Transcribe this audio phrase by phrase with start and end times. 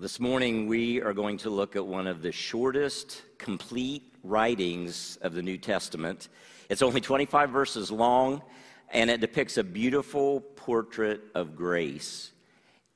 [0.00, 5.34] This morning, we are going to look at one of the shortest complete writings of
[5.34, 6.30] the New Testament.
[6.68, 8.42] It's only 25 verses long,
[8.90, 12.32] and it depicts a beautiful portrait of grace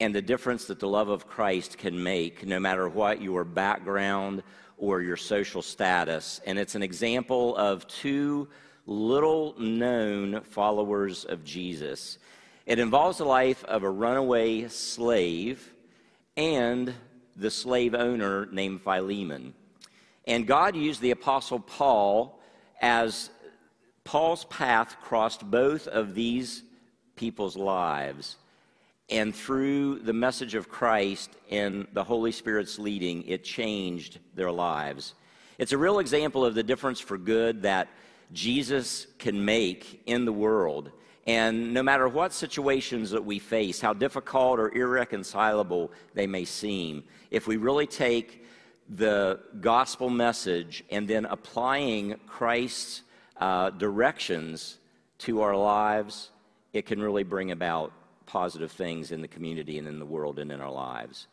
[0.00, 4.42] and the difference that the love of Christ can make, no matter what your background
[4.76, 6.40] or your social status.
[6.46, 8.48] And it's an example of two
[8.86, 12.18] little known followers of Jesus.
[12.66, 15.74] It involves the life of a runaway slave
[16.38, 16.94] and
[17.36, 19.52] the slave owner named Philemon.
[20.26, 22.40] And God used the Apostle Paul
[22.80, 23.30] as
[24.04, 26.62] Paul's path crossed both of these
[27.16, 28.36] people's lives.
[29.10, 35.14] And through the message of Christ and the Holy Spirit's leading, it changed their lives.
[35.58, 37.88] It's a real example of the difference for good that
[38.32, 40.92] Jesus can make in the world.
[41.28, 47.04] And no matter what situations that we face, how difficult or irreconcilable they may seem,
[47.30, 48.46] if we really take
[48.88, 53.02] the gospel message and then applying Christ's
[53.36, 54.78] uh, directions
[55.18, 56.30] to our lives,
[56.72, 57.92] it can really bring about
[58.24, 61.26] positive things in the community and in the world and in our lives.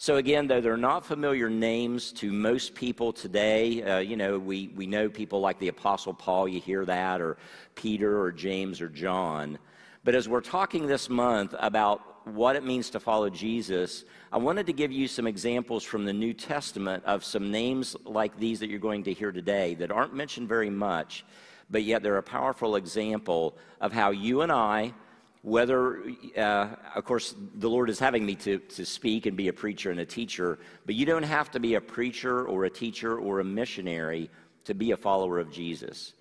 [0.00, 4.68] So, again, though they're not familiar names to most people today, uh, you know, we,
[4.76, 7.36] we know people like the Apostle Paul, you hear that, or
[7.74, 9.58] Peter, or James, or John.
[10.04, 14.66] But as we're talking this month about what it means to follow Jesus, I wanted
[14.66, 18.70] to give you some examples from the New Testament of some names like these that
[18.70, 21.24] you're going to hear today that aren't mentioned very much,
[21.70, 24.94] but yet they're a powerful example of how you and I,
[25.42, 26.02] whether,
[26.36, 29.90] uh, of course, the Lord is having me to, to speak and be a preacher
[29.90, 33.40] and a teacher, but you don't have to be a preacher or a teacher or
[33.40, 34.30] a missionary
[34.64, 36.12] to be a follower of Jesus.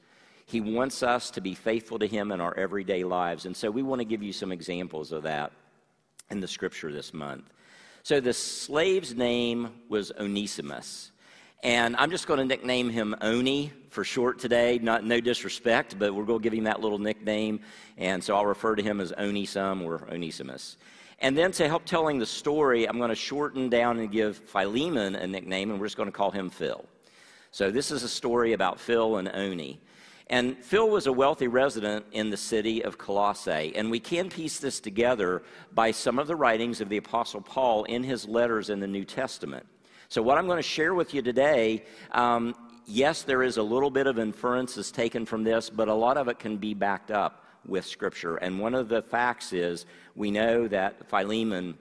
[0.45, 3.45] He wants us to be faithful to Him in our everyday lives.
[3.45, 5.51] And so we want to give you some examples of that
[6.29, 7.45] in the scripture this month.
[8.03, 11.11] So the slave's name was Onesimus.
[11.63, 14.77] And I'm just going to nickname him Oni for short today.
[14.79, 17.61] Not no disrespect, but we're going to give him that little nickname.
[17.97, 20.77] And so I'll refer to him as Onisum or Onesimus.
[21.17, 25.15] And then to help telling the story, I'm going to shorten down and give Philemon
[25.15, 26.85] a nickname, and we're just going to call him Phil.
[27.49, 29.81] So this is a story about Phil and Oni.
[30.27, 33.73] And Phil was a wealthy resident in the city of Colossae.
[33.75, 35.41] And we can piece this together
[35.73, 39.05] by some of the writings of the Apostle Paul in his letters in the New
[39.05, 39.65] Testament.
[40.09, 42.55] So, what I'm going to share with you today, um,
[42.87, 46.17] yes, there is a little bit of inference inferences taken from this, but a lot
[46.17, 48.37] of it can be backed up with Scripture.
[48.37, 51.77] And one of the facts is we know that Philemon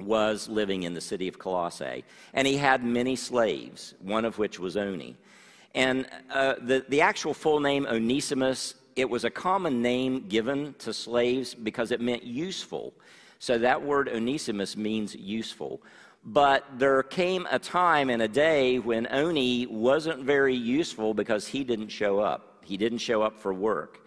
[0.00, 4.58] was living in the city of Colossae, and he had many slaves, one of which
[4.58, 5.16] was Oni.
[5.74, 10.92] And uh, the, the actual full name, Onesimus, it was a common name given to
[10.92, 12.92] slaves because it meant useful.
[13.38, 15.82] So that word Onesimus means useful.
[16.24, 21.64] But there came a time and a day when Oni wasn't very useful because he
[21.64, 22.64] didn't show up.
[22.64, 24.00] He didn't show up for work.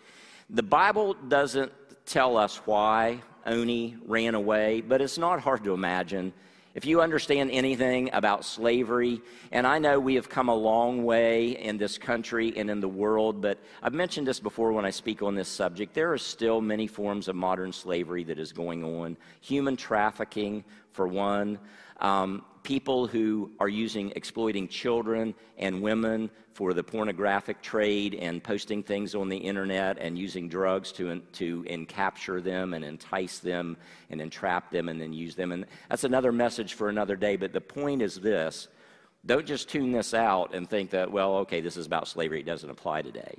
[0.49, 1.71] The Bible doesn't
[2.05, 6.33] tell us why Oni ran away, but it's not hard to imagine.
[6.73, 11.57] If you understand anything about slavery, and I know we have come a long way
[11.57, 15.21] in this country and in the world, but I've mentioned this before when I speak
[15.21, 15.93] on this subject.
[15.93, 19.17] There are still many forms of modern slavery that is going on.
[19.41, 20.63] Human trafficking,
[20.97, 21.59] for one
[21.99, 28.83] um, people who are using exploiting children and women for the pornographic trade and posting
[28.83, 33.77] things on the internet and using drugs to, to capture them and entice them
[34.09, 35.51] and entrap them and then use them.
[35.51, 37.35] And that's another message for another day.
[37.35, 38.67] But the point is this
[39.25, 42.39] don't just tune this out and think that, well, okay, this is about slavery.
[42.39, 43.37] It doesn't apply today.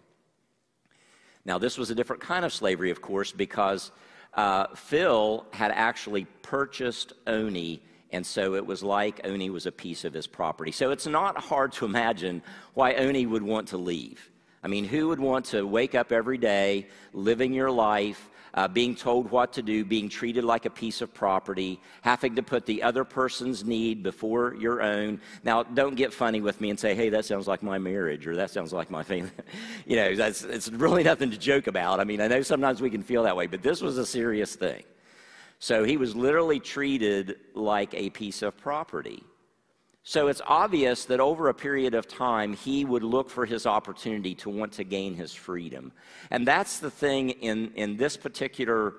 [1.45, 3.91] Now, this was a different kind of slavery, of course, because
[4.35, 10.05] uh, Phil had actually purchased Oni and so it was like Oni was a piece
[10.05, 10.73] of his property.
[10.73, 12.43] So it's not hard to imagine
[12.75, 14.31] why Oni would want to leave.
[14.63, 18.97] I mean, who would want to wake up every day, living your life, uh, being
[18.97, 22.83] told what to do, being treated like a piece of property, having to put the
[22.83, 25.21] other person's need before your own?
[25.45, 28.35] Now, don't get funny with me and say, hey, that sounds like my marriage or
[28.37, 29.31] that sounds like my family.
[29.87, 32.01] you know, that's, it's really nothing to joke about.
[32.01, 34.57] I mean, I know sometimes we can feel that way, but this was a serious
[34.57, 34.83] thing.
[35.59, 39.23] So he was literally treated like a piece of property.
[40.05, 44.35] So it's obvious that over a period of time, he would look for his opportunity
[44.37, 45.93] to want to gain his freedom.
[46.31, 48.95] And that's the thing in, in this particular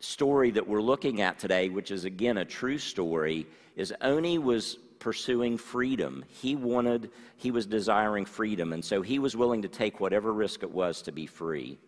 [0.00, 4.78] story that we're looking at today, which is again a true story, is Oni was
[4.98, 6.24] pursuing freedom.
[6.28, 10.62] He wanted, he was desiring freedom, and so he was willing to take whatever risk
[10.62, 11.78] it was to be free.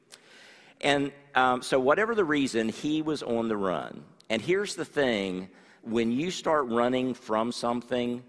[0.81, 4.05] And um, so, whatever the reason, he was on the run.
[4.31, 5.49] And here's the thing
[5.83, 8.23] when you start running from something,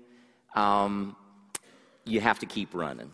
[0.55, 1.15] um,
[2.05, 3.11] you have to keep running.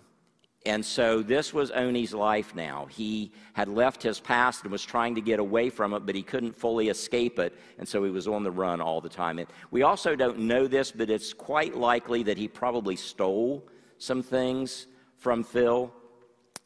[0.66, 2.88] And so this was Oni's life now.
[2.90, 6.24] He had left his past and was trying to get away from it, but he
[6.24, 9.38] couldn't fully escape it, and so he was on the run all the time.
[9.38, 13.64] And we also don't know this, but it's quite likely that he probably stole
[14.00, 15.94] some things from Phil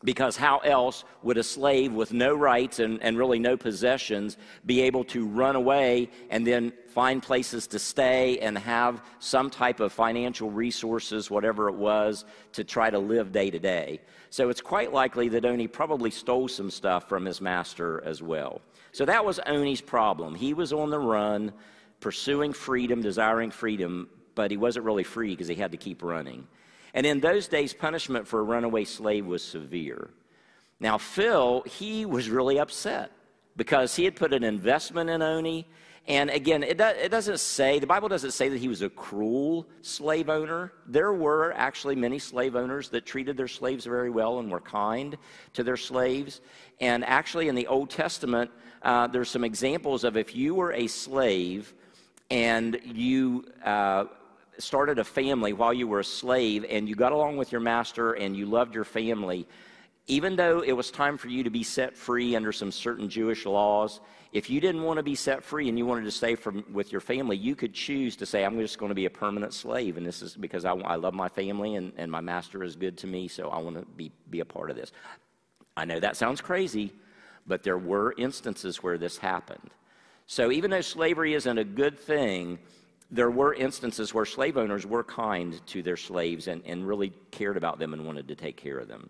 [0.04, 4.82] because how else would a slave with no rights and, and really no possessions be
[4.82, 9.92] able to run away and then find places to stay and have some type of
[9.92, 14.00] financial resources, whatever it was, to try to live day to day?
[14.30, 18.62] So it's quite likely that Oni probably stole some stuff from his master as well.
[18.92, 20.34] So that was Oni's problem.
[20.34, 21.52] He was on the run,
[22.00, 26.48] pursuing freedom, desiring freedom, but he wasn't really free because he had to keep running.
[26.94, 30.10] And in those days, punishment for a runaway slave was severe.
[30.80, 33.12] Now, Phil, he was really upset
[33.56, 35.68] because he had put an investment in Oni.
[36.08, 38.90] And again, it, do, it doesn't say, the Bible doesn't say that he was a
[38.90, 40.72] cruel slave owner.
[40.88, 45.18] There were actually many slave owners that treated their slaves very well and were kind
[45.54, 46.42] to their slaves.
[46.80, 48.50] And actually, in the Old Testament,
[48.82, 51.74] uh, there's some examples of if you were a slave
[52.32, 54.06] and you uh,
[54.62, 58.14] started a family while you were a slave and you got along with your master
[58.14, 59.48] and you loved your family,
[60.08, 63.46] even though it was time for you to be set free under some certain Jewish
[63.46, 64.00] laws,
[64.32, 66.92] if you didn't want to be set free and you wanted to stay from, with
[66.92, 69.98] your family, you could choose to say, I'm just going to be a permanent slave.
[69.98, 72.98] And this is because I, I love my family and, and my master is good
[73.00, 74.92] to me, so I want to be, be a part of this.
[75.76, 76.92] I know that sounds crazy,
[77.48, 79.72] but there were instances where this happened.
[80.28, 82.60] So even though slavery isn't a good thing,
[83.12, 87.58] there were instances where slave owners were kind to their slaves and, and really cared
[87.58, 89.10] about them and wanted to take care of them.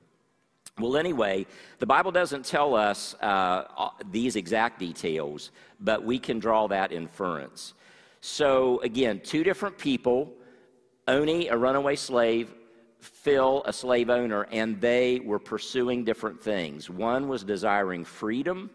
[0.79, 1.45] Well, anyway,
[1.79, 5.51] the Bible doesn't tell us uh, these exact details,
[5.81, 7.73] but we can draw that inference.
[8.21, 10.33] So, again, two different people
[11.09, 12.53] Oni, a runaway slave,
[12.99, 16.87] Phil, a slave owner, and they were pursuing different things.
[16.87, 18.69] One was desiring freedom,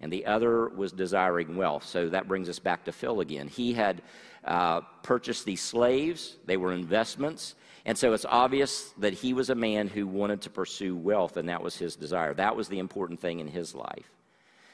[0.00, 1.84] and the other was desiring wealth.
[1.84, 3.48] So that brings us back to Phil again.
[3.48, 4.02] He had
[4.44, 7.54] uh, purchased these slaves, they were investments.
[7.84, 11.48] And so it's obvious that he was a man who wanted to pursue wealth, and
[11.48, 12.34] that was his desire.
[12.34, 14.10] That was the important thing in his life.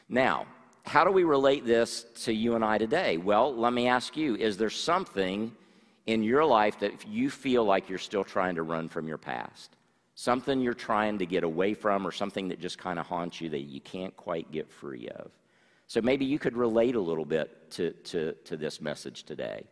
[0.09, 0.47] Now,
[0.85, 3.19] how do we relate this to you and I today?
[3.19, 5.53] Well, let me ask you is there something
[6.07, 9.77] in your life that you feel like you're still trying to run from your past?
[10.23, 13.49] Something you're trying to get away from, or something that just kind of haunts you
[13.49, 15.33] that you can't quite get free of?
[15.89, 19.65] So maybe you could relate a little bit to, to, to this message today.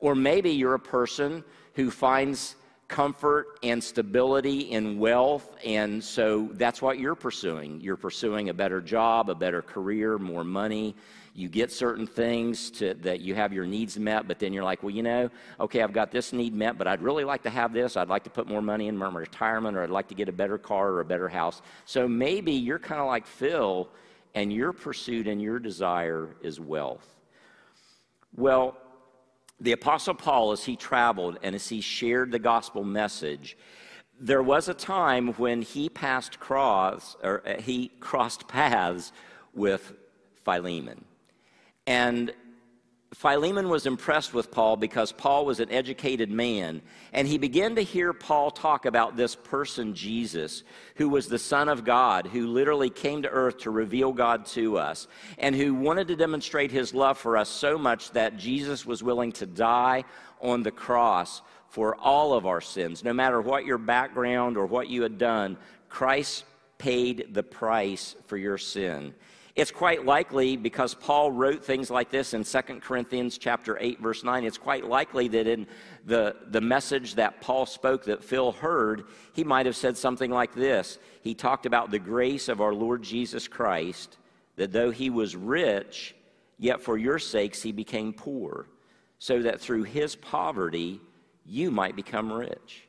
[0.00, 1.44] Or maybe you're a person
[1.74, 2.56] who finds
[2.88, 7.80] comfort and stability in wealth, and so that's what you're pursuing.
[7.80, 10.96] You're pursuing a better job, a better career, more money.
[11.36, 14.82] You get certain things to, that you have your needs met, but then you're like,
[14.82, 15.28] well, you know,
[15.60, 17.98] okay, I've got this need met, but I'd really like to have this.
[17.98, 20.32] I'd like to put more money in my retirement, or I'd like to get a
[20.32, 21.60] better car or a better house.
[21.84, 23.86] So maybe you're kind of like Phil
[24.34, 27.06] and your pursuit and your desire is wealth.
[28.34, 28.78] Well,
[29.60, 33.58] the Apostle Paul, as he traveled and as he shared the gospel message,
[34.18, 39.12] there was a time when he passed cross or uh, he crossed paths
[39.52, 39.92] with
[40.44, 41.04] Philemon.
[41.86, 42.32] And
[43.14, 46.82] Philemon was impressed with Paul because Paul was an educated man,
[47.12, 50.64] and he began to hear Paul talk about this person, Jesus,
[50.96, 54.76] who was the Son of God, who literally came to earth to reveal God to
[54.76, 55.06] us,
[55.38, 59.32] and who wanted to demonstrate his love for us so much that Jesus was willing
[59.32, 60.04] to die
[60.40, 63.04] on the cross for all of our sins.
[63.04, 65.56] No matter what your background or what you had done,
[65.88, 66.44] Christ
[66.76, 69.14] paid the price for your sin.
[69.56, 74.22] It's quite likely because Paul wrote things like this in 2 Corinthians chapter 8 verse
[74.22, 74.44] 9.
[74.44, 75.66] It's quite likely that in
[76.04, 80.54] the, the message that Paul spoke that Phil heard, he might have said something like
[80.54, 80.98] this.
[81.22, 84.18] He talked about the grace of our Lord Jesus Christ,
[84.56, 86.14] that though he was rich,
[86.58, 88.66] yet for your sakes he became poor,
[89.18, 91.00] so that through his poverty
[91.46, 92.86] you might become rich.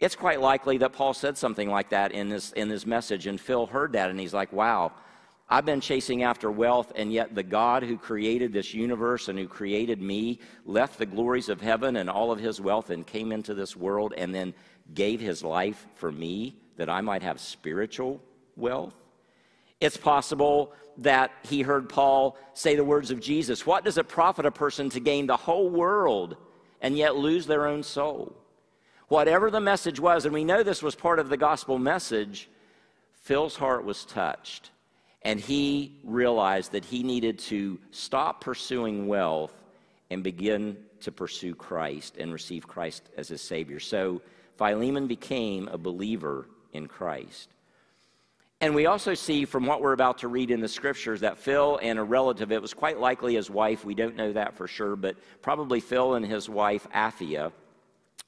[0.00, 3.40] It's quite likely that Paul said something like that in this, in this message, and
[3.40, 4.90] Phil heard that, and he's like, wow,
[5.52, 9.48] I've been chasing after wealth, and yet the God who created this universe and who
[9.48, 13.52] created me left the glories of heaven and all of his wealth and came into
[13.52, 14.54] this world and then
[14.94, 18.22] gave his life for me that I might have spiritual
[18.54, 18.94] wealth.
[19.80, 24.46] It's possible that he heard Paul say the words of Jesus What does it profit
[24.46, 26.36] a person to gain the whole world
[26.80, 28.36] and yet lose their own soul?
[29.08, 32.48] Whatever the message was, and we know this was part of the gospel message,
[33.22, 34.70] Phil's heart was touched
[35.22, 39.52] and he realized that he needed to stop pursuing wealth
[40.10, 43.80] and begin to pursue Christ and receive Christ as his Savior.
[43.80, 44.20] So
[44.56, 47.48] Philemon became a believer in Christ.
[48.62, 51.78] And we also see from what we're about to read in the scriptures that Phil
[51.82, 54.96] and a relative, it was quite likely his wife, we don't know that for sure,
[54.96, 57.52] but probably Phil and his wife, Apphia,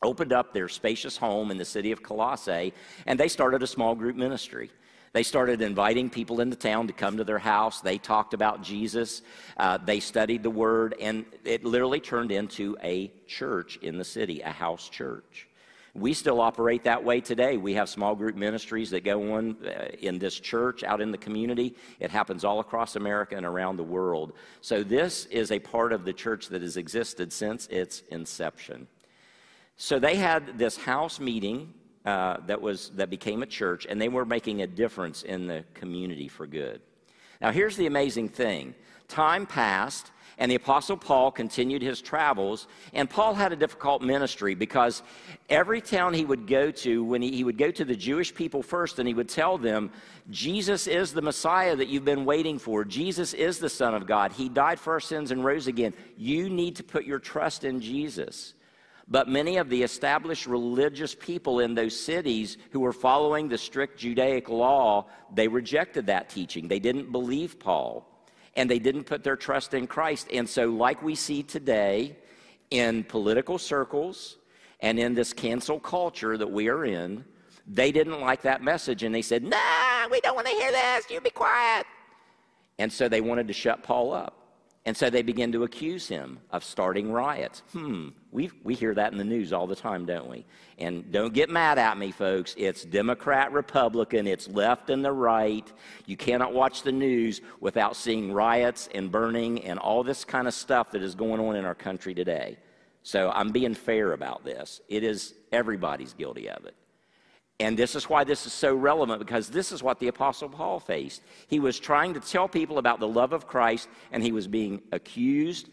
[0.02, 2.72] opened up their spacious home in the city of Colossae
[3.06, 4.70] and they started a small group ministry.
[5.12, 7.80] They started inviting people into town to come to their house.
[7.82, 9.20] They talked about Jesus.
[9.58, 14.40] Uh, they studied the Word, and it literally turned into a church in the city,
[14.40, 15.48] a house church.
[15.94, 17.58] We still operate that way today.
[17.58, 21.18] We have small group ministries that go on uh, in this church out in the
[21.18, 21.76] community.
[22.00, 24.32] It happens all across America and around the world.
[24.62, 28.86] So, this is a part of the church that has existed since its inception.
[29.76, 31.74] So, they had this house meeting
[32.04, 35.64] uh, that, was, that became a church, and they were making a difference in the
[35.74, 36.80] community for good.
[37.40, 38.74] Now, here's the amazing thing
[39.08, 42.66] time passed, and the Apostle Paul continued his travels.
[42.94, 45.02] And Paul had a difficult ministry because
[45.50, 48.62] every town he would go to, when he, he, would go to the Jewish people
[48.62, 49.90] first, and he would tell them,
[50.30, 52.84] Jesus is the Messiah that you've been waiting for.
[52.84, 54.32] Jesus is the Son of God.
[54.32, 55.94] He died for our sins and rose again.
[56.16, 58.54] You need to put your trust in Jesus.
[59.08, 63.98] But many of the established religious people in those cities who were following the strict
[63.98, 66.68] Judaic law, they rejected that teaching.
[66.68, 68.08] They didn't believe Paul
[68.54, 70.28] and they didn't put their trust in Christ.
[70.32, 72.16] And so, like we see today
[72.70, 74.38] in political circles
[74.80, 77.24] and in this cancel culture that we are in,
[77.66, 81.10] they didn't like that message and they said, Nah, we don't want to hear this.
[81.10, 81.86] You be quiet.
[82.78, 84.41] And so they wanted to shut Paul up.
[84.84, 87.62] And so they begin to accuse him of starting riots.
[87.72, 90.44] Hmm, we, we hear that in the news all the time, don't we?
[90.78, 92.54] And don't get mad at me, folks.
[92.58, 95.72] It's Democrat, Republican, it's left and the right.
[96.06, 100.54] You cannot watch the news without seeing riots and burning and all this kind of
[100.54, 102.56] stuff that is going on in our country today.
[103.04, 104.80] So I'm being fair about this.
[104.88, 106.74] It is everybody's guilty of it.
[107.62, 110.80] And this is why this is so relevant because this is what the Apostle Paul
[110.80, 111.22] faced.
[111.46, 114.82] He was trying to tell people about the love of Christ, and he was being
[114.90, 115.68] accused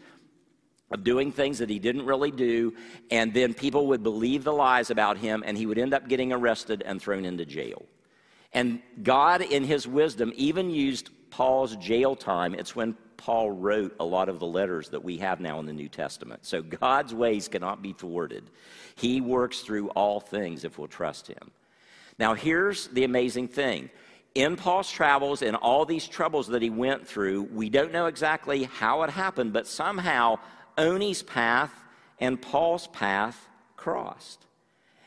[0.92, 2.74] of doing things that he didn't really do.
[3.10, 6.32] And then people would believe the lies about him, and he would end up getting
[6.32, 7.84] arrested and thrown into jail.
[8.52, 12.54] And God, in his wisdom, even used Paul's jail time.
[12.54, 15.72] It's when Paul wrote a lot of the letters that we have now in the
[15.72, 16.46] New Testament.
[16.46, 18.48] So God's ways cannot be thwarted.
[18.94, 21.50] He works through all things if we'll trust him.
[22.20, 23.88] Now, here's the amazing thing.
[24.34, 28.64] In Paul's travels and all these troubles that he went through, we don't know exactly
[28.64, 30.38] how it happened, but somehow
[30.76, 31.72] Oni's path
[32.20, 34.44] and Paul's path crossed.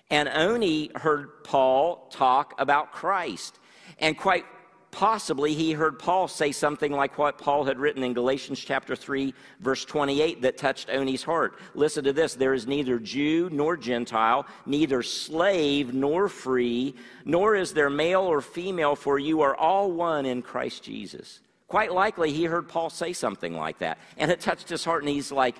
[0.09, 3.59] And Oni heard Paul talk about Christ.
[3.99, 4.45] And quite
[4.93, 9.33] possibly he heard Paul say something like what Paul had written in Galatians chapter 3
[9.59, 11.57] verse 28 that touched Oni's heart.
[11.73, 16.93] Listen to this, there is neither Jew nor Gentile, neither slave nor free,
[17.25, 21.39] nor is there male or female for you are all one in Christ Jesus.
[21.67, 25.09] Quite likely he heard Paul say something like that and it touched his heart and
[25.09, 25.55] he's like,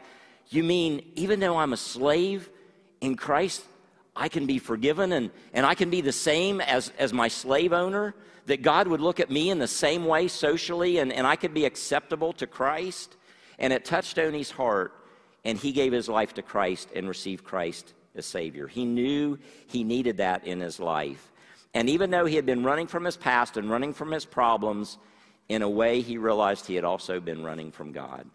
[0.49, 2.51] "You mean even though I'm a slave
[3.01, 3.63] in Christ,
[4.15, 7.73] I can be forgiven and, and I can be the same as, as my slave
[7.73, 8.13] owner?
[8.45, 11.53] That God would look at me in the same way socially and, and I could
[11.53, 13.15] be acceptable to Christ.
[13.59, 14.93] And it touched Oni's heart,
[15.45, 18.67] and he gave his life to Christ and received Christ as Savior.
[18.67, 21.31] He knew he needed that in his life.
[21.73, 24.97] And even though he had been running from his past and running from his problems,
[25.50, 28.27] in a way he realized he had also been running from God.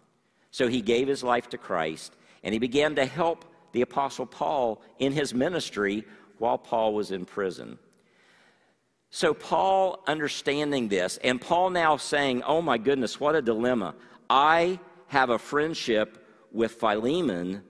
[0.51, 4.81] So he gave his life to Christ, and he began to help the Apostle Paul
[4.97, 6.05] in his ministry
[6.37, 7.77] while Paul was in prison.
[9.11, 13.95] So, Paul understanding this, and Paul now saying, Oh my goodness, what a dilemma.
[14.29, 17.63] I have a friendship with Philemon,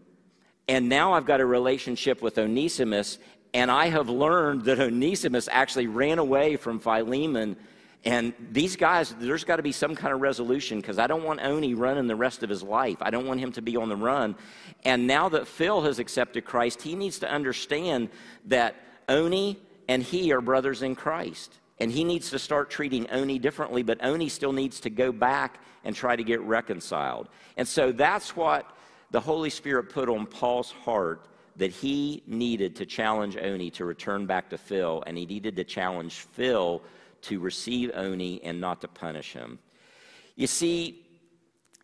[0.67, 3.19] and now I've got a relationship with Onesimus,
[3.53, 7.55] and I have learned that Onesimus actually ran away from Philemon.
[8.03, 11.41] And these guys, there's got to be some kind of resolution because I don't want
[11.41, 12.97] Oni running the rest of his life.
[13.01, 14.35] I don't want him to be on the run.
[14.83, 18.09] And now that Phil has accepted Christ, he needs to understand
[18.45, 18.75] that
[19.07, 19.57] Oni
[19.89, 21.57] and he are brothers in Christ.
[21.79, 25.59] And he needs to start treating Oni differently, but Oni still needs to go back
[25.83, 27.27] and try to get reconciled.
[27.57, 28.69] And so that's what
[29.11, 34.27] the Holy Spirit put on Paul's heart that he needed to challenge Oni to return
[34.27, 36.83] back to Phil, and he needed to challenge Phil
[37.23, 39.57] to receive Oni and not to punish him.
[40.35, 41.03] You see,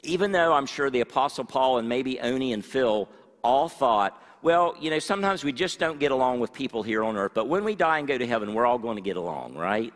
[0.03, 3.09] even though I'm sure the Apostle Paul and maybe Oni and Phil
[3.43, 7.17] all thought, well, you know, sometimes we just don't get along with people here on
[7.17, 9.55] earth, but when we die and go to heaven, we're all going to get along,
[9.55, 9.91] right?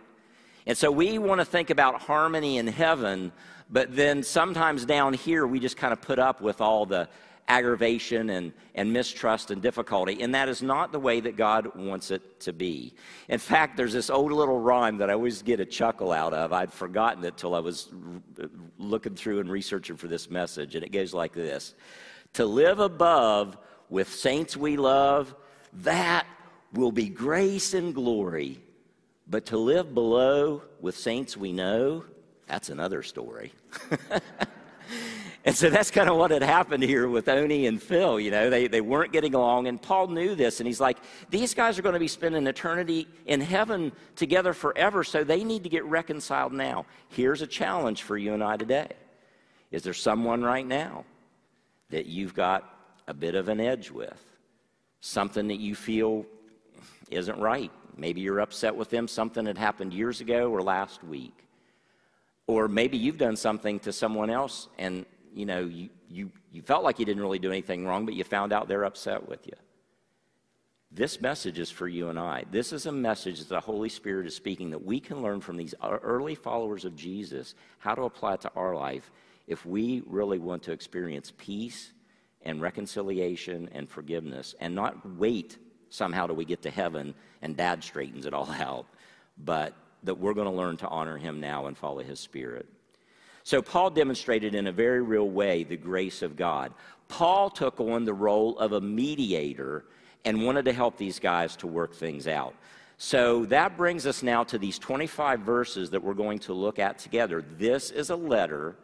[0.66, 3.32] And so we want to think about harmony in heaven,
[3.70, 7.08] but then sometimes down here we just kind of put up with all the
[7.48, 10.20] aggravation and, and mistrust and difficulty.
[10.24, 12.96] And that is not the way that God wants it to be.
[13.28, 16.54] In fact, there's this old little rhyme that I always get a chuckle out of.
[16.54, 17.90] I'd forgotten it till I was
[18.80, 20.74] looking through and researching for this message.
[20.74, 21.76] And it goes like this
[22.34, 23.56] To live above
[23.90, 25.34] with saints we love,
[25.74, 26.26] that
[26.74, 28.62] will be grace and glory.
[29.28, 32.06] But to live below with saints we know,
[32.48, 33.54] that's another story.
[35.46, 38.20] And so that's kind of what had happened here with Oni and Phil.
[38.20, 40.98] You know, they, they weren't getting along, and Paul knew this, and he's like,
[41.30, 45.64] these guys are going to be spending eternity in heaven together forever, so they need
[45.64, 46.86] to get reconciled now.
[47.08, 48.90] Here's a challenge for you and I today.
[49.72, 51.06] Is there someone right now
[51.90, 52.79] that you've got
[53.10, 54.24] a bit of an edge with?
[55.02, 56.26] Something that you feel
[57.10, 57.72] isn't right?
[57.98, 61.46] Maybe you're upset with them, something that happened years ago or last week.
[62.48, 66.84] Or maybe you've done something to someone else and you know, you, you, you felt
[66.84, 69.54] like you didn't really do anything wrong, but you found out they're upset with you.
[70.92, 72.46] This message is for you and I.
[72.50, 75.56] This is a message that the Holy Spirit is speaking that we can learn from
[75.56, 79.12] these early followers of Jesus how to apply it to our life
[79.46, 81.92] if we really want to experience peace
[82.44, 85.58] and reconciliation and forgiveness and not wait
[85.90, 88.86] somehow till we get to heaven and dad straightens it all out,
[89.38, 92.68] but that we're going to learn to honor him now and follow his spirit.
[93.44, 96.74] So, Paul demonstrated in a very real way the grace of God.
[97.08, 99.86] Paul took on the role of a mediator
[100.26, 102.54] and wanted to help these guys to work things out.
[102.98, 107.00] So, that brings us now to these 25 verses that we're going to look at
[107.00, 107.44] together.
[107.58, 108.76] This is a letter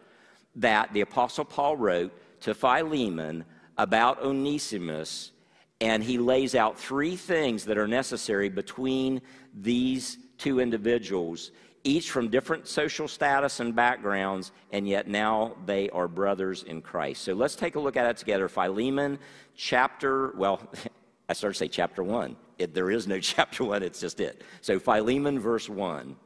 [0.55, 3.45] that the Apostle Paul wrote to Philemon
[3.77, 5.31] about Onesimus,
[5.81, 9.21] and he lays out three things that are necessary between
[9.53, 11.51] these two individuals
[11.85, 17.21] each from different social status and backgrounds, and yet now they are brothers in Christ.
[17.21, 18.49] So let's take a look at it together.
[18.49, 19.19] Philemon,
[19.55, 20.61] chapter, well,
[21.29, 22.35] I started to say chapter one.
[22.57, 24.43] It, there is no chapter one, it's just it.
[24.61, 26.17] So Philemon, verse one.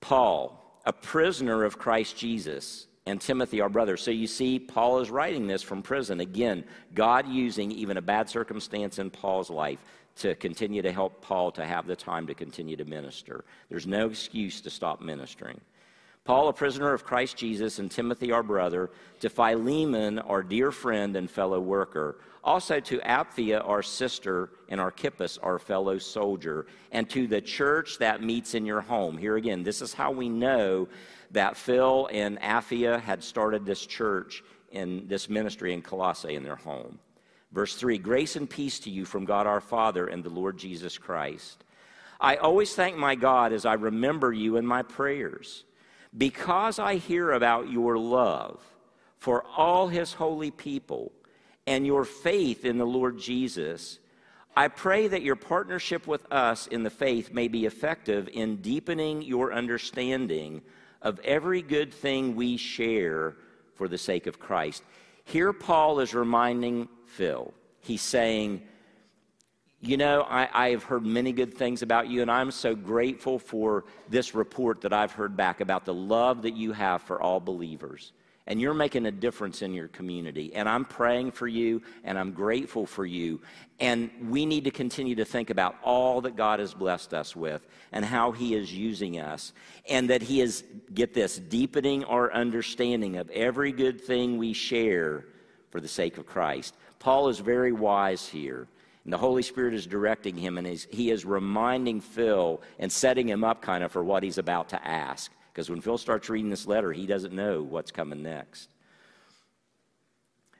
[0.00, 3.96] Paul, a prisoner of Christ Jesus, and Timothy, our brother.
[3.96, 6.20] So you see, Paul is writing this from prison.
[6.20, 6.64] Again,
[6.94, 9.78] God using even a bad circumstance in Paul's life
[10.16, 13.44] to continue to help Paul to have the time to continue to minister.
[13.68, 15.60] There's no excuse to stop ministering.
[16.24, 18.90] Paul, a prisoner of Christ Jesus, and Timothy, our brother,
[19.20, 25.38] to Philemon, our dear friend and fellow worker, also to Apphia, our sister, and Archippus,
[25.38, 29.16] our fellow soldier, and to the church that meets in your home.
[29.16, 30.88] Here again, this is how we know
[31.36, 36.56] that Phil and Apphia had started this church in this ministry in Colossae in their
[36.56, 36.98] home.
[37.52, 40.96] Verse 3 Grace and peace to you from God our Father and the Lord Jesus
[40.96, 41.62] Christ.
[42.18, 45.64] I always thank my God as I remember you in my prayers,
[46.16, 48.58] because I hear about your love
[49.18, 51.12] for all his holy people
[51.66, 53.98] and your faith in the Lord Jesus.
[54.56, 59.20] I pray that your partnership with us in the faith may be effective in deepening
[59.20, 60.62] your understanding
[61.06, 63.36] of every good thing we share
[63.76, 64.82] for the sake of Christ.
[65.22, 67.54] Here, Paul is reminding Phil.
[67.80, 68.62] He's saying,
[69.80, 73.38] You know, I, I, have heard many good things about you, and I'm so grateful
[73.38, 77.38] for this report that I've heard back about the love that you have for all
[77.38, 78.10] believers.
[78.46, 80.54] And you're making a difference in your community.
[80.54, 83.40] And I'm praying for you, and I'm grateful for you.
[83.80, 87.66] And we need to continue to think about all that God has blessed us with
[87.90, 89.52] and how He is using us.
[89.88, 90.62] And that He is,
[90.94, 95.24] get this, deepening our understanding of every good thing we share
[95.70, 96.76] for the sake of Christ.
[97.00, 98.68] Paul is very wise here.
[99.06, 103.44] And the Holy Spirit is directing him, and he is reminding Phil and setting him
[103.44, 105.30] up kind of for what he's about to ask.
[105.56, 108.68] Because when Phil starts reading this letter, he doesn't know what's coming next.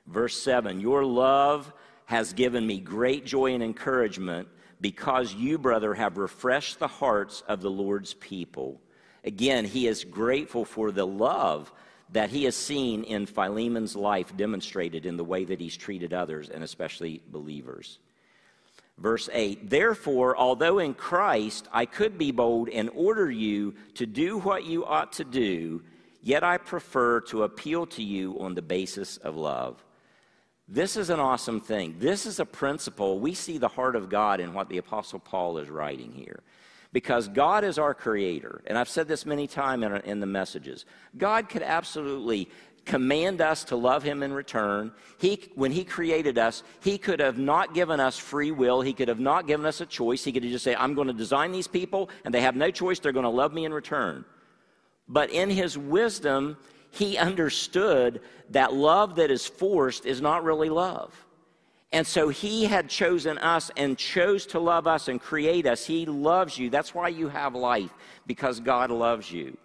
[0.07, 1.71] Verse 7 Your love
[2.05, 4.47] has given me great joy and encouragement
[4.81, 8.81] because you, brother, have refreshed the hearts of the Lord's people.
[9.23, 11.71] Again, he is grateful for the love
[12.09, 16.49] that he has seen in Philemon's life demonstrated in the way that he's treated others,
[16.49, 17.99] and especially believers.
[18.97, 24.39] Verse 8 Therefore, although in Christ I could be bold and order you to do
[24.39, 25.83] what you ought to do,
[26.21, 29.83] yet I prefer to appeal to you on the basis of love.
[30.67, 31.95] This is an awesome thing.
[31.99, 33.19] This is a principle.
[33.19, 36.43] We see the heart of God in what the Apostle Paul is writing here
[36.91, 38.61] because God is our creator.
[38.65, 40.85] And I've said this many times in, in, the messages.
[41.17, 42.49] God could absolutely
[42.87, 44.91] command us to love him in return.
[45.19, 48.81] He, when he created us, he could have not given us free will.
[48.81, 50.23] He could have not given us a choice.
[50.23, 52.71] He could have just said, I'm going to design these people and they have no
[52.71, 52.99] choice.
[52.99, 54.25] They're going to love me in return.
[55.07, 56.57] But in his wisdom,
[56.89, 61.13] he understood that love that is forced is not really love.
[61.91, 65.85] And so he had chosen us and chose to love us and create us.
[65.85, 66.69] He loves you.
[66.69, 67.93] That's why you have life,
[68.25, 69.57] because God loves you.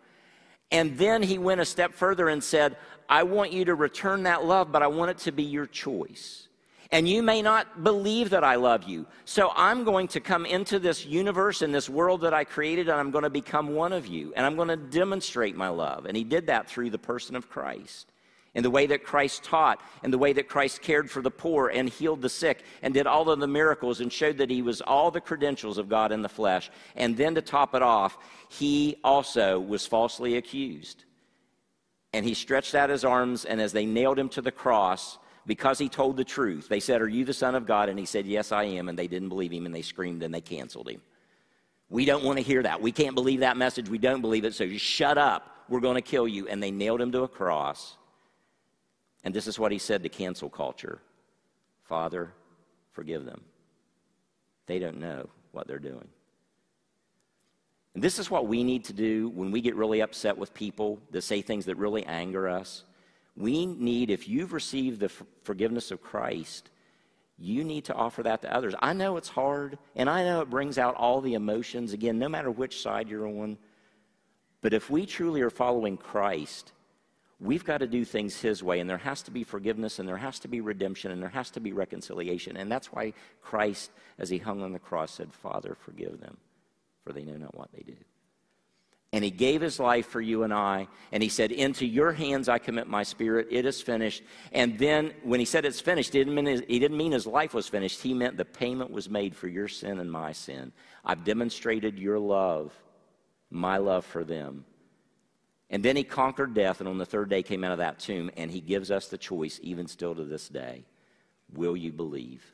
[0.70, 2.76] And then he went a step further and said,
[3.12, 6.48] I want you to return that love, but I want it to be your choice.
[6.90, 9.06] And you may not believe that I love you.
[9.26, 12.98] So I'm going to come into this universe and this world that I created, and
[12.98, 14.32] I'm going to become one of you.
[14.34, 16.06] And I'm going to demonstrate my love.
[16.06, 18.10] And he did that through the person of Christ
[18.54, 21.68] and the way that Christ taught, and the way that Christ cared for the poor
[21.68, 24.80] and healed the sick, and did all of the miracles and showed that he was
[24.80, 26.70] all the credentials of God in the flesh.
[26.96, 28.16] And then to top it off,
[28.48, 31.04] he also was falsely accused.
[32.12, 35.78] And he stretched out his arms, and as they nailed him to the cross, because
[35.78, 37.88] he told the truth, they said, Are you the Son of God?
[37.88, 38.88] And he said, Yes, I am.
[38.88, 41.00] And they didn't believe him, and they screamed and they canceled him.
[41.88, 42.80] We don't want to hear that.
[42.80, 43.88] We can't believe that message.
[43.88, 44.54] We don't believe it.
[44.54, 45.64] So you shut up.
[45.68, 46.48] We're going to kill you.
[46.48, 47.96] And they nailed him to a cross.
[49.24, 51.00] And this is what he said to cancel culture
[51.84, 52.32] Father,
[52.92, 53.42] forgive them.
[54.66, 56.08] They don't know what they're doing.
[57.94, 61.00] And this is what we need to do when we get really upset with people
[61.10, 62.84] that say things that really anger us.
[63.36, 65.10] We need, if you've received the
[65.42, 66.70] forgiveness of Christ,
[67.38, 68.74] you need to offer that to others.
[68.80, 72.28] I know it's hard, and I know it brings out all the emotions, again, no
[72.28, 73.58] matter which side you're on.
[74.60, 76.72] But if we truly are following Christ,
[77.40, 80.18] we've got to do things His way, and there has to be forgiveness, and there
[80.18, 82.56] has to be redemption, and there has to be reconciliation.
[82.56, 86.36] And that's why Christ, as He hung on the cross, said, Father, forgive them,
[87.04, 87.96] for they know not what they do.
[89.12, 92.48] And He gave His life for you and I, and He said, Into your hands
[92.48, 94.22] I commit my spirit, it is finished.
[94.52, 97.26] And then when He said it's finished, he didn't mean his, he didn't mean his
[97.26, 100.72] life was finished, He meant the payment was made for your sin and my sin.
[101.04, 102.72] I've demonstrated your love,
[103.50, 104.64] my love for them
[105.72, 108.30] and then he conquered death, and on the third day came out of that tomb,
[108.36, 110.84] and he gives us the choice, even still to this day.
[111.54, 112.44] Will you believe?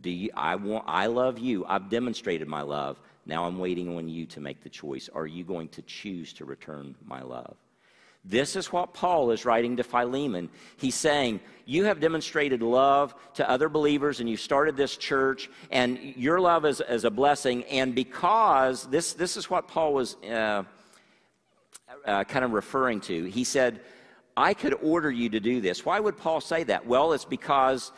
[0.00, 1.64] Do you, I, want, I love you.
[1.64, 3.00] I've demonstrated my love.
[3.30, 5.08] Now I'm waiting on you to make the choice.
[5.14, 7.56] Are you going to choose to return my love?
[8.24, 10.50] This is what Paul is writing to Philemon.
[10.76, 15.96] He's saying, You have demonstrated love to other believers, and you started this church, and
[16.16, 17.62] your love is, is a blessing.
[17.64, 20.16] And because this, this is what Paul was.
[20.16, 20.64] Uh,
[22.04, 23.24] uh, kind of referring to.
[23.24, 23.80] He said,
[24.36, 25.84] I could order you to do this.
[25.84, 26.86] Why would Paul say that?
[26.86, 27.90] Well, it's because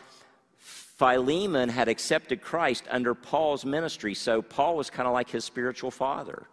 [1.02, 5.90] Philemon had accepted Christ under Paul's ministry, so Paul was kind of like his spiritual
[5.90, 6.46] father.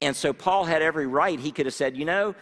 [0.00, 1.38] And so Paul had every right.
[1.38, 2.34] He could have said, You know,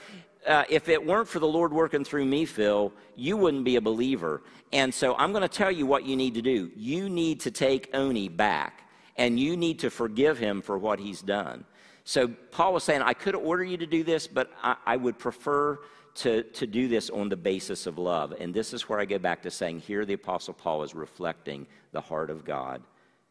[0.46, 3.80] uh, if it weren't for the Lord working through me, Phil, you wouldn't be a
[3.80, 4.42] believer.
[4.72, 6.70] And so I'm going to tell you what you need to do.
[6.76, 11.20] You need to take Oni back, and you need to forgive him for what he's
[11.20, 11.64] done.
[12.04, 15.18] So Paul was saying, I could order you to do this, but I, I would
[15.18, 15.80] prefer
[16.14, 18.32] to, to do this on the basis of love.
[18.38, 21.66] And this is where I go back to saying, here the Apostle Paul is reflecting
[21.92, 22.82] the heart of God,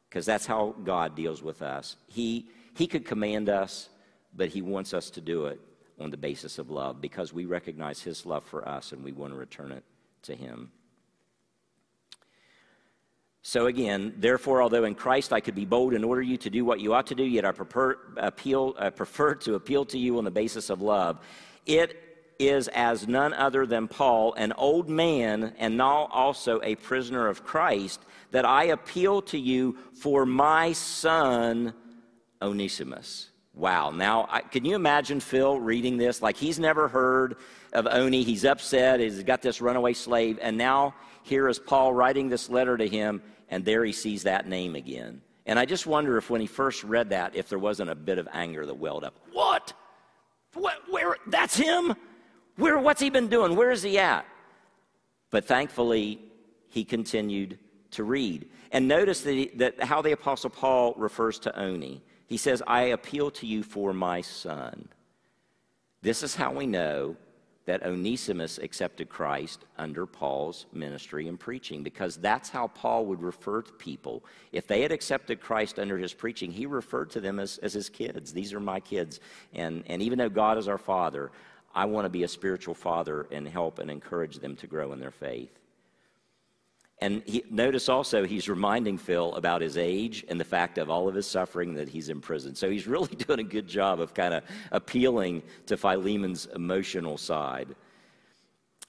[0.10, 1.96] because that's how God deals with us.
[2.08, 3.90] He, he could command us,
[4.36, 5.60] but he wants us to do it
[6.00, 9.32] on the basis of love because we recognize his love for us and we want
[9.32, 9.84] to return it
[10.24, 10.72] to him.
[13.44, 16.66] So again, therefore, although in Christ I could be bold and order you to do
[16.66, 20.18] what you ought to do, yet I prefer, appeal, uh, prefer to appeal to you
[20.18, 21.20] on the basis of love.
[21.66, 22.13] It
[22.48, 27.44] is as none other than Paul, an old man and now also a prisoner of
[27.44, 28.02] Christ,
[28.32, 31.74] that I appeal to you for my son
[32.42, 33.30] Onesimus.
[33.54, 33.92] Wow.
[33.92, 36.22] Now, I, can you imagine Phil reading this?
[36.22, 37.38] Like he's never heard
[37.74, 38.24] of Oni.
[38.24, 39.00] He's upset.
[39.00, 40.40] He's got this runaway slave.
[40.42, 44.48] And now here is Paul writing this letter to him and there he sees that
[44.48, 45.22] name again.
[45.46, 48.18] And I just wonder if when he first read that, if there wasn't a bit
[48.18, 49.14] of anger that welled up.
[49.32, 49.74] What?
[50.54, 51.18] what where?
[51.28, 51.94] That's him?
[52.56, 52.78] Where?
[52.78, 53.56] What's he been doing?
[53.56, 54.26] Where is he at?
[55.32, 56.20] But thankfully,
[56.70, 57.58] he continued
[57.92, 58.50] to read.
[58.72, 62.02] And notice that, that how the Apostle Paul refers to Oni.
[62.28, 64.88] He says, I appeal to you for my son.
[66.02, 67.16] This is how we know
[67.66, 73.62] that Onesimus accepted Christ under Paul's ministry and preaching because that's how Paul would refer
[73.62, 74.26] to people.
[74.52, 77.90] If they had accepted Christ under his preaching, he referred to them as, as his
[77.90, 78.34] kids.
[78.34, 79.22] These are my kids.
[79.54, 81.32] And, and even though God is our father,
[81.74, 85.00] I want to be a spiritual father and help and encourage them to grow in
[85.00, 85.60] their faith.
[87.00, 91.10] And he, notice also he's reminding Phil about his age and the fact of all
[91.10, 92.56] of his suffering that he's in prison.
[92.56, 97.76] So he's really doing a good job of kind of appealing to Philemon's emotional side.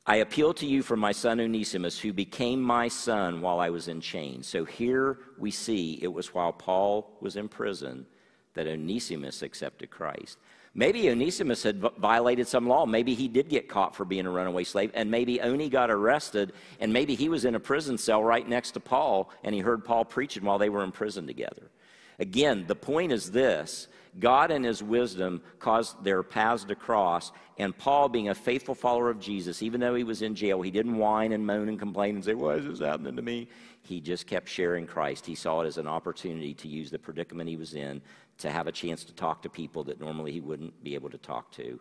[0.07, 3.89] I appeal to you for my son Onesimus, who became my son while I was
[3.89, 4.47] in chains.
[4.47, 8.05] So here we see it was while Paul was in prison
[8.53, 10.39] that Onesimus accepted Christ.
[10.77, 12.85] Maybe Onesimus had violated some law.
[12.85, 16.53] Maybe he did get caught for being a runaway slave, and maybe Oni got arrested,
[16.81, 19.85] and maybe he was in a prison cell right next to Paul, and he heard
[19.85, 21.71] Paul preaching while they were in prison together.
[22.19, 23.87] Again, the point is this
[24.19, 29.11] God, in his wisdom, caused their paths to cross, and Paul, being a faithful follower
[29.11, 32.17] of Jesus, even though he was in jail, he didn't whine and moan and complain
[32.17, 33.49] and say, Why is this happening to me?
[33.83, 35.27] He just kept sharing Christ.
[35.27, 38.01] He saw it as an opportunity to use the predicament he was in
[38.39, 41.19] to have a chance to talk to people that normally he wouldn't be able to
[41.19, 41.81] talk to.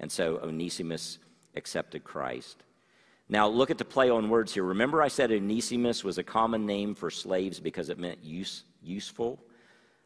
[0.00, 1.18] And so Onesimus
[1.56, 2.62] accepted Christ.
[3.28, 4.64] Now, look at the play on words here.
[4.64, 9.38] Remember, I said Onesimus was a common name for slaves because it meant use, useful?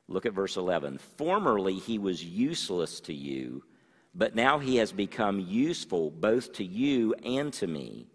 [0.08, 0.98] Look at verse 11.
[1.16, 3.62] Formerly, he was useless to you,
[4.14, 8.06] but now he has become useful both to you and to me.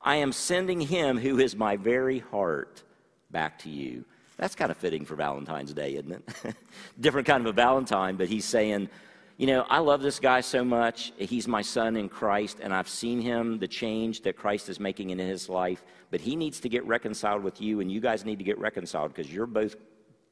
[0.00, 2.82] I am sending him who is my very heart
[3.30, 4.04] back to you.
[4.36, 6.56] That's kind of fitting for Valentine's Day, isn't it?
[7.00, 8.88] Different kind of a Valentine, but he's saying,
[9.36, 11.12] you know, I love this guy so much.
[11.18, 15.10] He's my son in Christ, and I've seen him, the change that Christ is making
[15.10, 15.84] in his life.
[16.10, 19.14] But he needs to get reconciled with you, and you guys need to get reconciled
[19.14, 19.76] because you're both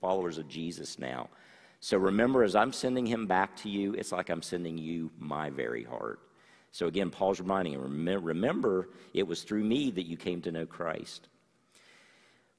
[0.01, 1.29] followers of Jesus now.
[1.81, 5.51] So remember, as I'm sending him back to you, it's like I'm sending you my
[5.51, 6.21] very heart.
[6.73, 10.67] So again, Paul's reminding him remember, it was through me that you came to know
[10.67, 11.29] Christ.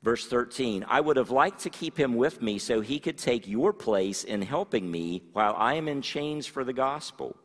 [0.04, 3.48] Verse 13, I would have liked to keep him with me so he could take
[3.48, 7.36] your place in helping me while I am in chains for the gospel.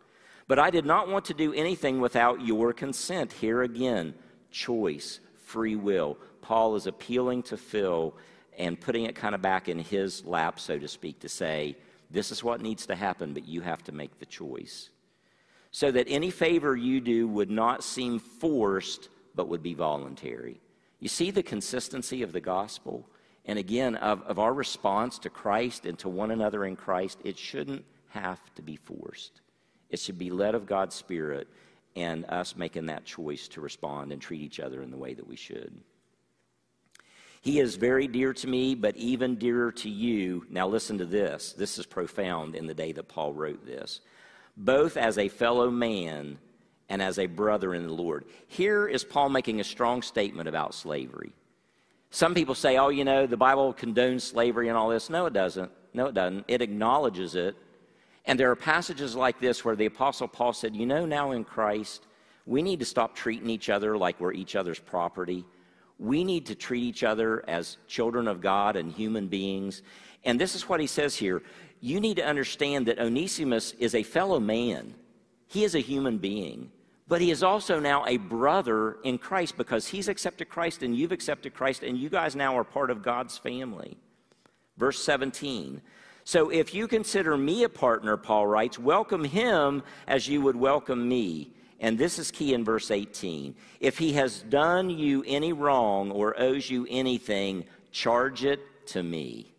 [0.48, 3.32] But I did not want to do anything without your consent.
[3.32, 4.14] Here again,
[4.50, 6.16] choice, free will.
[6.40, 8.16] Paul is appealing to Phil
[8.56, 11.76] and putting it kind of back in his lap, so to speak, to say,
[12.10, 14.88] this is what needs to happen, but you have to make the choice.
[15.72, 20.60] So that any favor you do would not seem forced, but would be voluntary.
[21.00, 23.08] You see the consistency of the gospel?
[23.44, 27.38] And again, of, of our response to Christ and to one another in Christ, it
[27.38, 29.40] shouldn't have to be forced.
[29.90, 31.48] It should be led of God's Spirit
[31.94, 35.26] and us making that choice to respond and treat each other in the way that
[35.26, 35.80] we should.
[37.40, 40.44] He is very dear to me, but even dearer to you.
[40.50, 41.52] Now, listen to this.
[41.52, 44.00] This is profound in the day that Paul wrote this.
[44.56, 46.38] Both as a fellow man
[46.88, 48.24] and as a brother in the Lord.
[48.46, 51.32] Here is Paul making a strong statement about slavery.
[52.10, 55.10] Some people say, oh, you know, the Bible condones slavery and all this.
[55.10, 55.70] No, it doesn't.
[55.92, 56.44] No, it doesn't.
[56.48, 57.56] It acknowledges it.
[58.24, 61.44] And there are passages like this where the Apostle Paul said, you know, now in
[61.44, 62.06] Christ,
[62.44, 65.44] we need to stop treating each other like we're each other's property.
[65.98, 69.82] We need to treat each other as children of God and human beings.
[70.24, 71.42] And this is what he says here.
[71.80, 74.94] You need to understand that Onesimus is a fellow man.
[75.46, 76.70] He is a human being.
[77.08, 81.12] But he is also now a brother in Christ because he's accepted Christ and you've
[81.12, 83.96] accepted Christ, and you guys now are part of God's family.
[84.76, 85.80] Verse 17.
[86.24, 91.08] So if you consider me a partner, Paul writes, welcome him as you would welcome
[91.08, 91.52] me.
[91.78, 93.54] And this is key in verse 18.
[93.78, 99.54] If he has done you any wrong or owes you anything, charge it to me.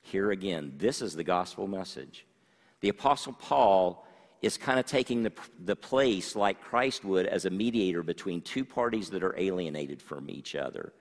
[0.00, 2.26] Here again, this is the gospel message.
[2.80, 4.04] The Apostle Paul
[4.42, 5.32] is kind of taking the,
[5.64, 10.28] the place like Christ would as a mediator between two parties that are alienated from
[10.28, 10.92] each other.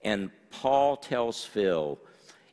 [0.00, 1.98] And Paul tells Phil,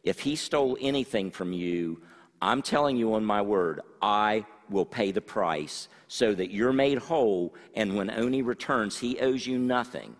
[0.03, 2.01] if he stole anything from you,
[2.41, 6.97] I'm telling you on my word, I will pay the price so that you're made
[6.97, 7.53] whole.
[7.73, 10.15] And when Oni returns, he owes you nothing.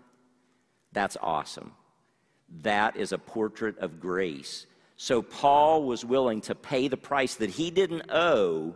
[0.92, 1.72] That's awesome.
[2.62, 4.66] That is a portrait of grace.
[4.96, 8.74] So Paul was willing to pay the price that he didn't owe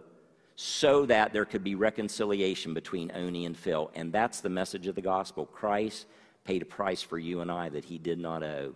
[0.57, 3.91] so that there could be reconciliation between Oni and Phil.
[3.95, 5.47] And that's the message of the gospel.
[5.47, 6.07] Christ
[6.45, 8.75] paid a price for you and I that he did not owe.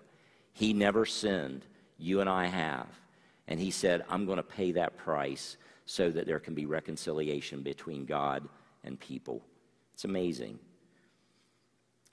[0.53, 1.65] He never sinned.
[1.99, 2.87] You and I have.
[3.47, 7.63] And he said, I'm going to pay that price so that there can be reconciliation
[7.63, 8.47] between God
[8.85, 9.43] and people.
[9.95, 10.59] It's amazing.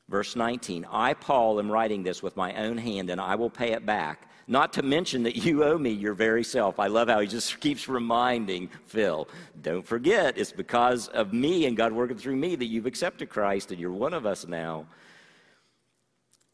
[0.08, 3.72] Verse 19 I, Paul, am writing this with my own hand, and I will pay
[3.72, 4.30] it back.
[4.48, 6.80] Not to mention that you owe me your very self.
[6.80, 9.28] I love how he just keeps reminding Phil,
[9.62, 13.72] don't forget, it's because of me and God working through me that you've accepted Christ
[13.72, 14.86] and you're one of us now.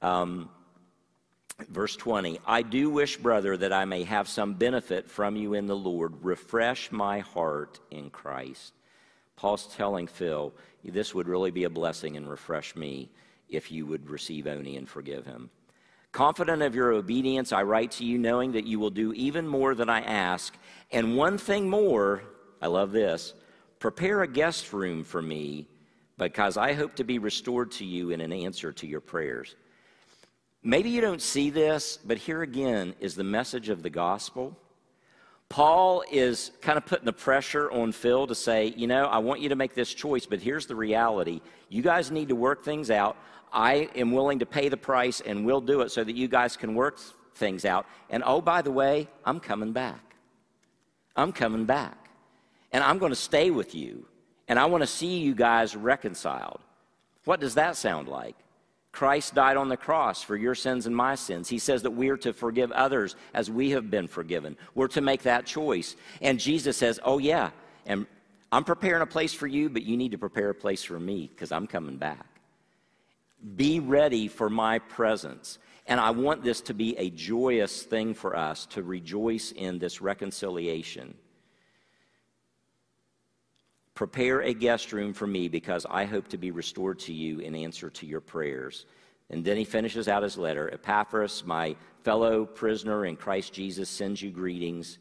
[0.01, 0.49] Um,
[1.69, 5.67] verse 20 I do wish, brother, that I may have some benefit from you in
[5.67, 6.13] the Lord.
[6.23, 8.73] Refresh my heart in Christ.
[9.35, 13.09] Paul's telling Phil, this would really be a blessing and refresh me
[13.49, 15.49] if you would receive Oni and forgive him.
[16.11, 19.75] Confident of your obedience, I write to you, knowing that you will do even more
[19.75, 20.53] than I ask.
[20.91, 22.23] And one thing more,
[22.61, 23.33] I love this
[23.79, 25.67] prepare a guest room for me,
[26.17, 29.55] because I hope to be restored to you in an answer to your prayers.
[30.61, 34.55] Maybe you don't see this, but here again is the message of the gospel.
[35.49, 39.41] Paul is kind of putting the pressure on Phil to say, you know, I want
[39.41, 41.41] you to make this choice, but here's the reality.
[41.69, 43.17] You guys need to work things out.
[43.51, 46.55] I am willing to pay the price and we'll do it so that you guys
[46.55, 46.99] can work
[47.33, 47.85] things out.
[48.09, 50.15] And oh, by the way, I'm coming back.
[51.15, 52.09] I'm coming back.
[52.71, 54.05] And I'm going to stay with you.
[54.47, 56.61] And I want to see you guys reconciled.
[57.25, 58.35] What does that sound like?
[58.91, 61.47] Christ died on the cross for your sins and my sins.
[61.47, 64.57] He says that we're to forgive others as we have been forgiven.
[64.75, 65.95] We're to make that choice.
[66.21, 67.51] And Jesus says, Oh, yeah,
[67.85, 68.05] and
[68.51, 71.29] I'm preparing a place for you, but you need to prepare a place for me
[71.33, 72.25] because I'm coming back.
[73.55, 75.59] Be ready for my presence.
[75.87, 80.01] And I want this to be a joyous thing for us to rejoice in this
[80.01, 81.15] reconciliation.
[83.95, 87.55] Prepare a guest room for me because I hope to be restored to you in
[87.55, 88.85] answer to your prayers.
[89.29, 94.21] And then he finishes out his letter Epaphras, my fellow prisoner in Christ Jesus, sends
[94.21, 94.97] you greetings,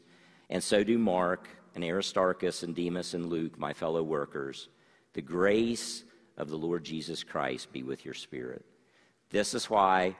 [0.49, 4.69] and so do Mark and Aristarchus and Demas and Luke, my fellow workers.
[5.13, 6.03] The grace
[6.37, 8.65] of the Lord Jesus Christ be with your spirit.
[9.29, 10.15] This is why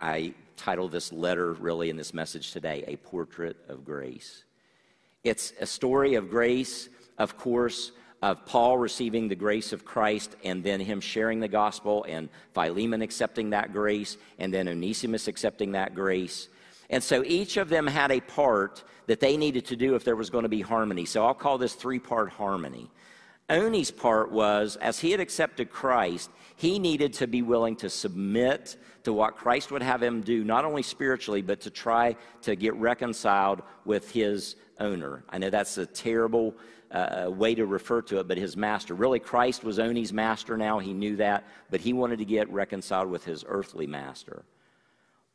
[0.00, 4.44] I title this letter, really, in this message today, A Portrait of Grace.
[5.22, 10.64] It's a story of grace of course, of Paul receiving the grace of Christ and
[10.64, 15.94] then him sharing the gospel and Philemon accepting that grace and then Onesimus accepting that
[15.94, 16.48] grace.
[16.90, 20.16] And so each of them had a part that they needed to do if there
[20.16, 21.04] was going to be harmony.
[21.04, 22.90] So I'll call this three part harmony.
[23.48, 28.76] Oni's part was, as he had accepted Christ, he needed to be willing to submit
[29.02, 32.74] to what Christ would have him do, not only spiritually, but to try to get
[32.76, 35.24] reconciled with his owner.
[35.28, 36.54] I know that's a terrible
[36.90, 38.94] uh, way to refer to it, but his master.
[38.94, 40.78] Really, Christ was Oni's master now.
[40.78, 44.44] He knew that, but he wanted to get reconciled with his earthly master.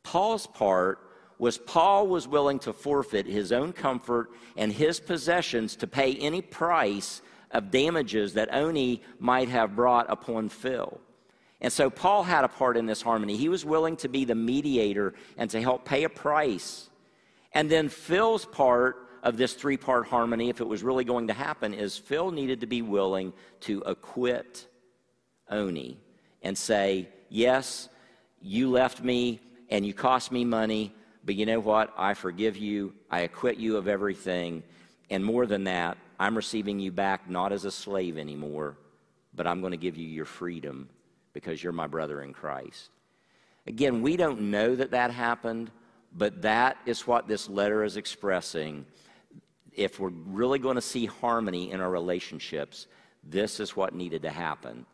[0.02, 0.98] Paul's part
[1.38, 6.42] was Paul was willing to forfeit his own comfort and his possessions to pay any
[6.42, 11.00] price of damages that Oni might have brought upon Phil.
[11.60, 13.36] And so Paul had a part in this harmony.
[13.36, 16.88] He was willing to be the mediator and to help pay a price.
[17.52, 21.34] And then Phil's part of this three part harmony, if it was really going to
[21.34, 24.66] happen, is Phil needed to be willing to acquit
[25.50, 25.98] Oni
[26.42, 27.88] and say, Yes,
[28.40, 31.92] you left me and you cost me money, but you know what?
[31.96, 32.94] I forgive you.
[33.10, 34.62] I acquit you of everything.
[35.10, 38.76] And more than that, I'm receiving you back not as a slave anymore,
[39.34, 40.90] but I'm going to give you your freedom
[41.32, 42.90] because you're my brother in Christ.
[43.66, 45.70] Again, we don't know that that happened,
[46.14, 48.84] but that is what this letter is expressing
[49.72, 52.86] if we're really going to see harmony in our relationships,
[53.24, 54.84] this is what needed to happen.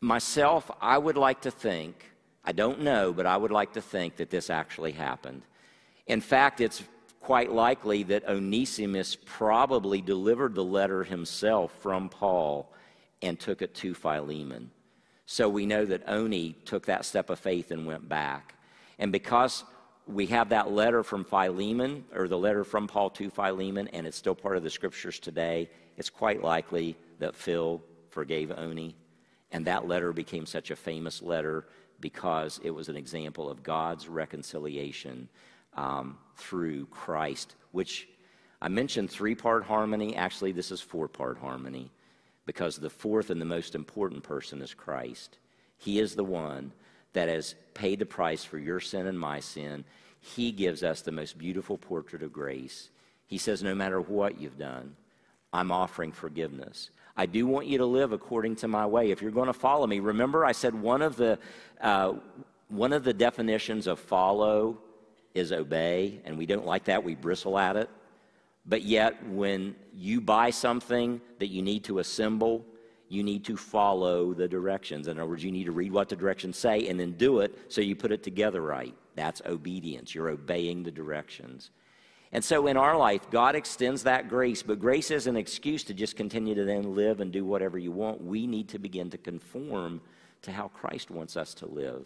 [0.00, 2.04] Myself, I would like to think,
[2.42, 5.42] I don't know, but I would like to think that this actually happened.
[6.06, 6.82] In fact, it's
[7.28, 12.72] quite likely that Onesimus probably delivered the letter himself from Paul
[13.20, 14.70] and took it to Philemon.
[15.26, 18.54] So we know that Oni took that step of faith and went back.
[18.98, 19.64] And because
[20.06, 24.16] we have that letter from Philemon, or the letter from Paul to Philemon, and it's
[24.16, 25.68] still part of the scriptures today.
[25.98, 28.96] It's quite likely that Phil forgave Oni,
[29.52, 31.66] and that letter became such a famous letter
[32.00, 35.28] because it was an example of God's reconciliation
[35.78, 38.08] um, through Christ, which
[38.60, 40.16] I mentioned three part harmony.
[40.16, 41.90] Actually, this is four part harmony
[42.46, 45.38] because the fourth and the most important person is Christ.
[45.76, 46.72] He is the one
[47.12, 49.84] that has paid the price for your sin and my sin.
[50.20, 52.90] He gives us the most beautiful portrait of grace.
[53.26, 54.96] He says, No matter what you've done,
[55.52, 56.90] I'm offering forgiveness.
[57.16, 59.12] I do want you to live according to my way.
[59.12, 61.38] If you're going to follow me, remember I said one of the,
[61.80, 62.14] uh,
[62.68, 64.78] one of the definitions of follow
[65.38, 67.02] is obey, and we don't like that.
[67.02, 67.88] We bristle at it.
[68.66, 72.64] But yet, when you buy something that you need to assemble,
[73.08, 75.08] you need to follow the directions.
[75.08, 77.58] In other words, you need to read what the directions say and then do it
[77.68, 78.94] so you put it together right.
[79.16, 80.14] That's obedience.
[80.14, 81.70] You're obeying the directions.
[82.32, 85.94] And so in our life, God extends that grace, but grace is an excuse to
[85.94, 88.22] just continue to then live and do whatever you want.
[88.22, 90.02] We need to begin to conform
[90.42, 92.04] to how Christ wants us to live.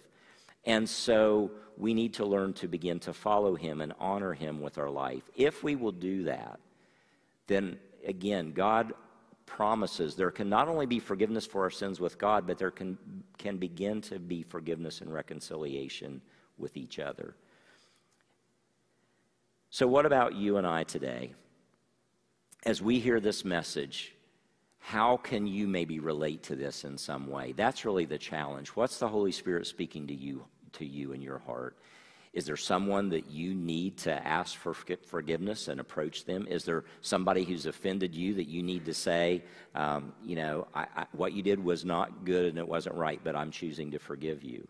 [0.64, 4.78] And so we need to learn to begin to follow Him and honor Him with
[4.78, 5.22] our life.
[5.36, 6.60] If we will do that,
[7.46, 8.92] then again, God
[9.46, 12.96] promises there can not only be forgiveness for our sins with God, but there can,
[13.38, 16.22] can begin to be forgiveness and reconciliation
[16.58, 17.34] with each other.
[19.70, 21.34] So, what about you and I today?
[22.64, 24.14] As we hear this message,
[24.78, 27.52] how can you maybe relate to this in some way?
[27.52, 28.68] That's really the challenge.
[28.70, 30.44] What's the Holy Spirit speaking to you,
[30.74, 31.76] to you in your heart?
[32.32, 36.46] Is there someone that you need to ask for forgiveness and approach them?
[36.48, 39.42] Is there somebody who's offended you that you need to say,
[39.74, 43.20] um, you know, I, I, what you did was not good and it wasn't right,
[43.22, 44.66] but I'm choosing to forgive you?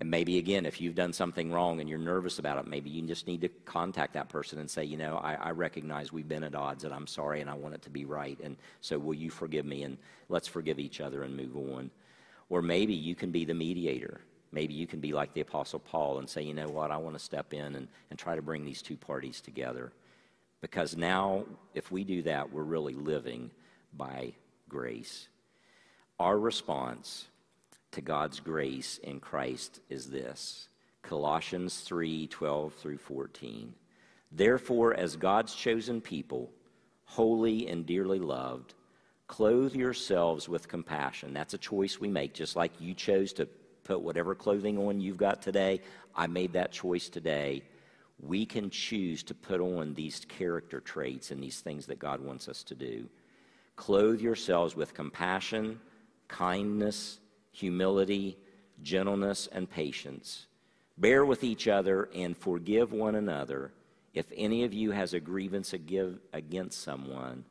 [0.00, 3.02] And maybe again, if you've done something wrong and you're nervous about it, maybe you
[3.02, 6.44] just need to contact that person and say, you know, I, I, recognize we've been
[6.44, 8.38] at odds and I'm sorry and I want it to be right.
[8.42, 11.90] And so will you forgive me and let's forgive each other and move on.
[12.48, 14.20] Or maybe you can be the mediator
[14.52, 17.16] Maybe you can be like the Apostle Paul and say, you know what, I want
[17.16, 19.92] to step in and, and try to bring these two parties together.
[20.60, 21.44] Because now,
[21.74, 23.50] if we do that, we're really living
[23.96, 24.32] by
[24.68, 25.28] grace.
[26.18, 27.26] Our response
[27.92, 30.68] to God's grace in Christ is this
[31.02, 33.74] Colossians 3 12 through 14.
[34.32, 36.50] Therefore, as God's chosen people,
[37.04, 38.74] holy and dearly loved,
[39.26, 41.32] clothe yourselves with compassion.
[41.32, 43.48] That's a choice we make, just like you chose to
[43.88, 45.80] put whatever clothing on you've got today.
[46.14, 47.62] I made that choice today.
[48.20, 52.48] We can choose to put on these character traits and these things that God wants
[52.48, 53.08] us to do.
[53.76, 55.80] Clothe yourselves with compassion,
[56.28, 57.18] kindness,
[57.50, 58.36] humility,
[58.82, 60.48] gentleness, and patience.
[60.98, 63.72] Bear with each other and forgive one another.
[64.12, 67.44] If any of you has a grievance against someone,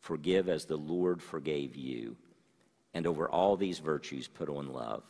[0.00, 2.16] forgive as the Lord forgave you.
[2.94, 5.04] And over all these virtues, put on love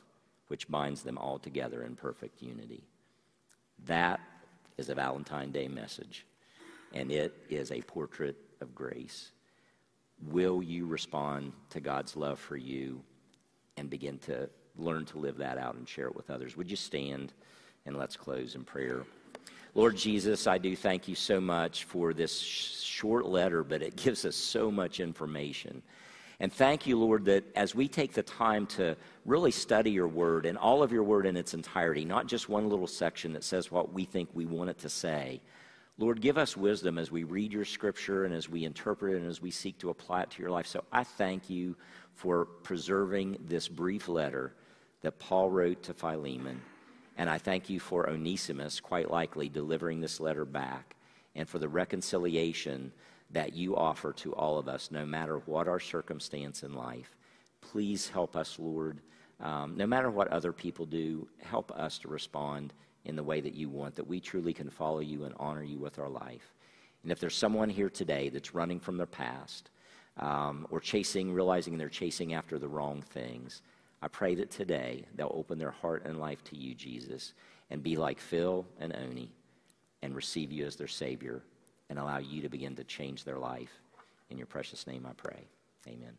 [0.49, 2.85] which binds them all together in perfect unity.
[3.87, 4.21] That
[4.77, 6.27] is a Valentine Day message,
[6.93, 9.31] and it is a portrait of grace.
[10.29, 13.03] Will you respond to God's love for you
[13.77, 16.57] and begin to learn to live that out and share it with others?
[16.57, 17.33] Would you stand
[17.87, 19.05] and let's close in prayer?
[19.75, 24.25] Lord Jesus, I do thank you so much for this short letter, but it gives
[24.25, 25.83] us so much information.
[26.41, 30.47] And thank you, Lord, that as we take the time to really study your word
[30.47, 33.71] and all of your word in its entirety, not just one little section that says
[33.71, 35.41] what we think we want it to say,
[35.97, 39.29] Lord, give us wisdom as we read your scripture and as we interpret it and
[39.29, 40.67] as we seek to apply it to your life.
[40.67, 41.77] So I thank you
[42.15, 44.55] for preserving this brief letter
[45.03, 46.61] that Paul wrote to Philemon.
[47.17, 50.97] And I thank you for Onesimus, quite likely, delivering this letter back
[51.37, 52.91] and for the reconciliation
[53.35, 57.17] that you offer to all of us, no matter what our circumstance in life.
[57.61, 59.01] Please help us, Lord.
[59.41, 62.73] Um, no matter what other people do, help us to respond
[63.05, 65.79] in the way that you want, that we truly can follow you and honor you
[65.79, 66.55] with our life.
[67.03, 69.71] And if there's someone here today that's running from their past
[70.19, 73.63] um, or chasing, realizing they're chasing after the wrong things,
[74.01, 77.35] I pray that today they'll open their heart and life to you, Jesus,
[77.71, 79.33] and be like Phil and Oni
[80.03, 81.43] and receive you as their Savior
[81.91, 83.81] and allow you to begin to change their life.
[84.31, 85.47] In your precious name I pray.
[85.87, 86.17] Amen.